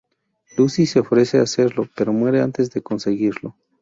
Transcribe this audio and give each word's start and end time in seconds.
Lucy 0.57 0.87
se 0.87 0.99
ofrece 1.01 1.37
a 1.37 1.43
hacerlo, 1.43 1.87
pero 1.95 2.11
muere 2.11 2.41
antes 2.41 2.71
de 2.71 2.81
conseguirlo. 2.81 3.55